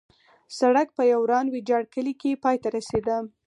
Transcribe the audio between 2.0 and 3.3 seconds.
کې پای ته رسېده.